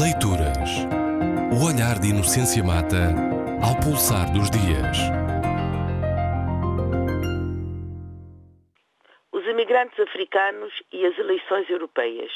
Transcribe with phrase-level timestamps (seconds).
[0.00, 0.88] Leituras.
[1.52, 3.12] O olhar de Inocência Mata
[3.60, 4.96] ao pulsar dos dias.
[9.30, 12.32] Os imigrantes africanos e as eleições europeias.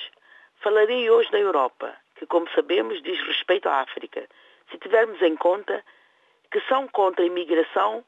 [0.56, 4.28] Falarei hoje da Europa, que, como sabemos, diz respeito à África,
[4.70, 5.82] se tivermos em conta
[6.52, 8.04] que são contra a imigração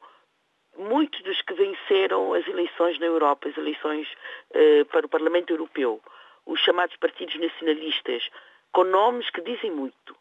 [0.77, 4.07] muitos dos que venceram as eleições na Europa, as eleições
[4.53, 5.99] eh, para o Parlamento Europeu,
[6.45, 8.29] os chamados partidos nacionalistas,
[8.71, 10.15] com nomes que dizem muito.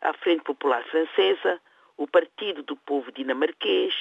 [0.00, 1.60] A Frente Popular Francesa,
[1.96, 3.94] o Partido do Povo Dinamarquês,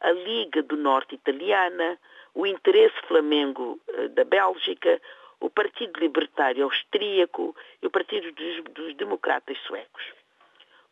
[0.00, 1.98] a Liga do Norte Italiana,
[2.34, 5.00] o Interesse Flamengo eh, da Bélgica,
[5.40, 10.04] o Partido Libertário Austríaco e o Partido dos, dos Democratas Suecos.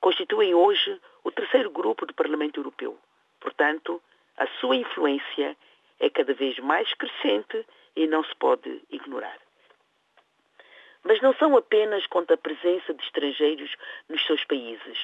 [0.01, 2.98] Constituem hoje o terceiro grupo do Parlamento Europeu.
[3.41, 4.01] Portanto,
[4.37, 5.57] a sua influência
[5.98, 9.45] é cada vez mais crescente e não se pode ignorar.
[11.06, 13.73] Mas não são apenas contra a presença de estrangeiros
[14.09, 14.98] nos seus países.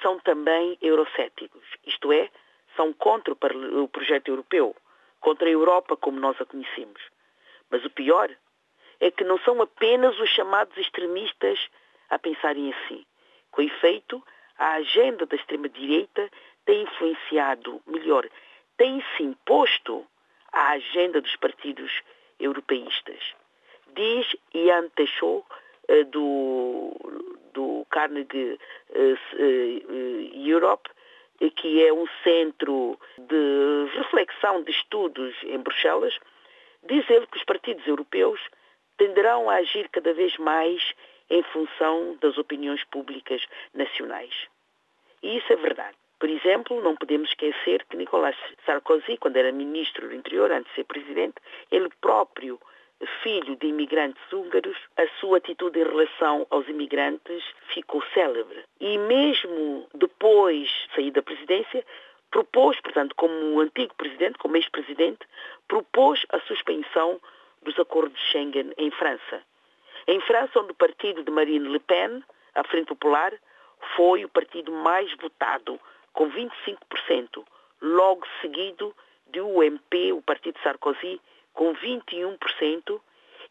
[0.00, 2.30] São também eurocéticos, isto é,
[2.74, 4.74] são contra o projeto europeu,
[5.20, 7.02] contra a Europa como nós a conhecemos.
[7.70, 8.34] Mas o pior
[9.00, 11.58] é que não são apenas os chamados extremistas
[12.08, 13.04] a pensarem assim.
[13.50, 14.24] Com efeito,
[14.58, 16.30] a agenda da extrema-direita
[16.64, 18.26] tem influenciado, melhor,
[18.78, 20.06] tem se imposto
[20.50, 21.92] à agenda dos partidos
[22.40, 23.41] europeístas
[23.94, 25.42] diz Ian Teixeira,
[25.88, 26.92] eh, do,
[27.52, 28.58] do Carnegie
[28.94, 30.88] eh, eh, Europe,
[31.56, 36.16] que é um centro de reflexão de estudos em Bruxelas,
[36.84, 38.40] diz ele que os partidos europeus
[38.96, 40.94] tenderão a agir cada vez mais
[41.28, 44.34] em função das opiniões públicas nacionais.
[45.22, 45.96] E isso é verdade.
[46.20, 50.76] Por exemplo, não podemos esquecer que Nicolas Sarkozy, quando era ministro do interior, antes de
[50.76, 51.34] ser presidente,
[51.70, 52.60] ele próprio
[53.22, 58.64] filho de imigrantes húngaros, a sua atitude em relação aos imigrantes ficou célebre.
[58.80, 61.84] E mesmo depois de sair da presidência,
[62.30, 65.20] propôs, portanto, como antigo presidente, como ex-presidente,
[65.68, 67.20] propôs a suspensão
[67.62, 69.42] dos acordos de Schengen em França.
[70.06, 72.22] Em França, onde o partido de Marine Le Pen,
[72.54, 73.32] a Frente Popular,
[73.96, 75.78] foi o partido mais votado,
[76.12, 77.44] com 25%,
[77.80, 78.94] logo seguido
[79.28, 81.20] de UMP, o partido de Sarkozy,
[81.82, 83.00] 21%,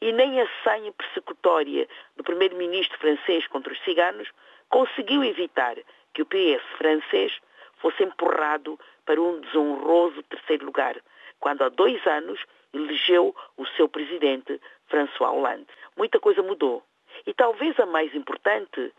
[0.02, 4.28] e nem a senha persecutória do primeiro-ministro francês contra os ciganos
[4.70, 5.76] conseguiu evitar
[6.14, 7.40] que o PS francês
[7.78, 10.96] fosse empurrado para um desonroso terceiro lugar,
[11.40, 12.40] quando há dois anos
[12.74, 15.68] elegeu o seu presidente, François Hollande.
[15.98, 16.84] Muita coisa mudou.
[17.26, 18.94] E talvez a mais importante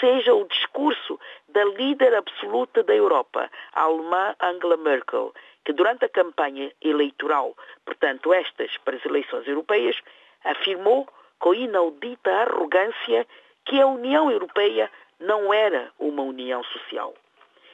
[0.00, 1.18] seja o discurso
[1.48, 5.32] da líder absoluta da Europa, a alemã Angela Merkel,
[5.64, 9.96] que durante a campanha eleitoral, portanto estas para as eleições europeias,
[10.44, 11.08] afirmou
[11.38, 13.26] com inaudita arrogância
[13.64, 14.90] que a União Europeia
[15.20, 17.14] não era uma união social.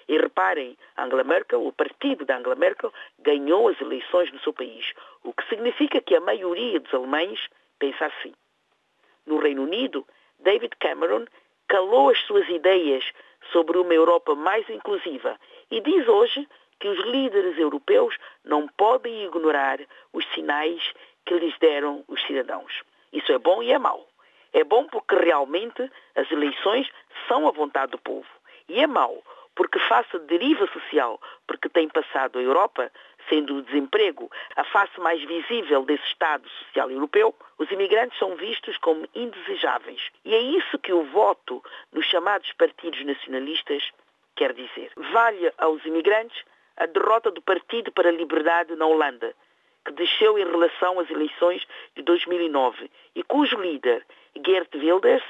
[0.07, 4.95] E reparem, Angela Merkel, o partido de Angela Merkel, ganhou as eleições no seu país,
[5.23, 7.47] o que significa que a maioria dos alemães
[7.79, 8.33] pensa assim.
[9.27, 10.07] No Reino Unido,
[10.39, 11.27] David Cameron
[11.67, 13.05] calou as suas ideias
[13.53, 15.39] sobre uma Europa mais inclusiva
[15.71, 16.49] e diz hoje
[16.81, 19.79] que os líderes europeus não podem ignorar
[20.13, 20.83] os sinais
[21.25, 22.83] que lhes deram os cidadãos.
[23.13, 24.07] Isso é bom e é mau.
[24.53, 26.89] É bom porque realmente as eleições
[27.27, 28.29] são a vontade do povo.
[28.69, 29.23] E é mau
[29.59, 32.93] porque face deriva social porque tem passado a Europa,
[33.29, 38.79] sendo o desemprego a face mais visível desse Estado social europeu, os imigrantes são vistos
[38.79, 40.01] como indesejáveis.
[40.25, 41.61] E é isso que o voto
[41.93, 43.91] nos chamados partidos nacionalistas
[44.37, 44.93] quer dizer.
[44.97, 46.45] Vale aos imigrantes
[46.79, 49.35] a derrota do Partido para a Liberdade na Holanda,
[49.85, 51.67] que desceu em relação às eleições
[51.97, 54.07] de 2009 e cujo líder,
[54.45, 55.25] Geert Wilders,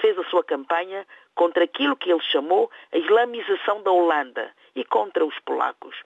[0.00, 5.24] fez a sua campanha contra aquilo que ele chamou a islamização da Holanda e contra
[5.24, 5.96] os polacos.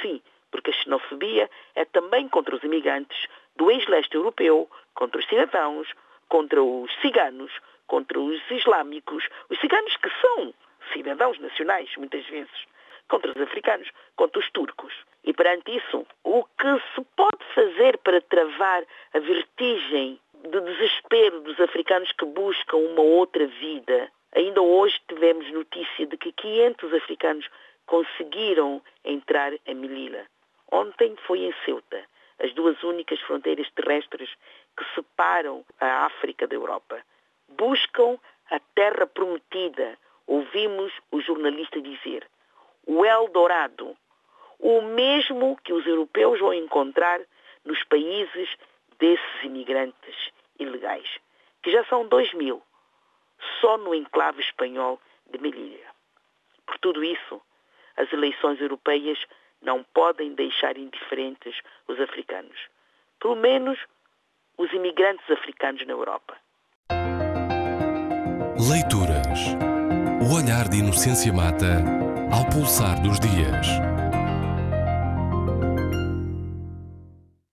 [0.00, 0.20] Sim,
[0.50, 3.26] porque a xenofobia é também contra os imigrantes
[3.56, 5.88] do ex-leste europeu, contra os cidadãos,
[6.28, 7.52] contra os ciganos,
[7.86, 10.54] contra os islâmicos, os ciganos que são
[10.92, 12.66] cidadãos nacionais, muitas vezes,
[13.08, 14.94] contra os africanos, contra os turcos.
[15.24, 18.84] E perante isso, o que se pode fazer para travar
[19.14, 24.10] a vertigem de desespero dos africanos que buscam uma outra vida?
[24.34, 27.48] Ainda hoje tivemos notícia de que 500 africanos
[27.86, 30.26] conseguiram entrar em Melilla.
[30.70, 32.02] Ontem foi em Ceuta,
[32.42, 34.30] as duas únicas fronteiras terrestres
[34.76, 37.00] que separam a África da Europa.
[37.48, 38.18] Buscam
[38.50, 42.26] a terra prometida, ouvimos o jornalista dizer
[43.32, 43.96] Eldorado,
[44.58, 47.18] o mesmo que os europeus vão encontrar
[47.64, 48.48] nos países
[48.98, 51.08] desses imigrantes ilegais,
[51.62, 52.62] que já são dois mil.
[53.60, 55.00] só no enclave espanhol
[55.32, 55.90] de Melilla.
[56.64, 57.40] Por tudo isso,
[57.96, 59.18] as eleições europeias
[59.60, 61.56] não podem deixar indiferentes
[61.88, 62.56] os africanos,
[63.18, 63.78] pelo menos
[64.56, 66.36] os imigrantes africanos na Europa.
[68.70, 69.40] Leituras.
[70.22, 73.91] O olhar de Inocência Mata ao pulsar dos dias.